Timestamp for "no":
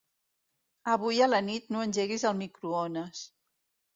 1.75-1.83